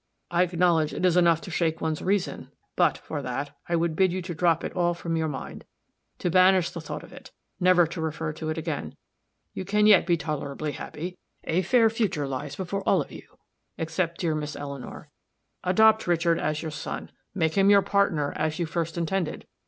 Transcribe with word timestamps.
I 0.31 0.41
acknowledge 0.41 0.95
it 0.95 1.05
is 1.05 1.15
enough 1.15 1.41
to 1.41 1.51
shake 1.51 1.79
one's 1.79 2.01
reason; 2.01 2.49
but, 2.75 2.97
for 2.97 3.21
that, 3.21 3.55
I 3.69 3.75
would 3.75 3.95
bid 3.95 4.11
you 4.11 4.23
to 4.23 4.33
drop 4.33 4.63
it 4.63 4.75
all 4.75 4.95
from 4.95 5.15
your 5.15 5.27
mind 5.27 5.63
to 6.17 6.31
banish 6.31 6.71
the 6.71 6.81
thought 6.81 7.03
of 7.03 7.13
it 7.13 7.29
never 7.59 7.85
to 7.85 8.01
refer 8.01 8.33
to 8.33 8.49
it 8.49 8.57
again. 8.57 8.97
You 9.53 9.63
can 9.63 9.85
yet 9.85 10.07
be 10.07 10.17
tolerably 10.17 10.71
happy. 10.71 11.19
A 11.43 11.61
fair 11.61 11.87
future 11.91 12.27
lies 12.27 12.55
before 12.55 12.81
all 12.81 12.99
of 12.99 13.11
you, 13.11 13.37
except 13.77 14.19
dear 14.21 14.33
Miss 14.33 14.55
Eleanor. 14.55 15.11
Adopt 15.63 16.07
Richard 16.07 16.39
as 16.39 16.63
your 16.63 16.71
son, 16.71 17.11
make 17.35 17.53
him 17.53 17.69
your 17.69 17.83
partner, 17.83 18.33
as 18.35 18.57
you 18.57 18.65
first 18.65 18.97
intended. 18.97 19.45